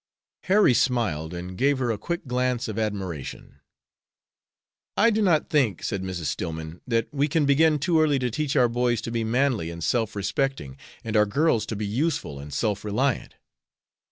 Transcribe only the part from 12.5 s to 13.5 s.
self reliant."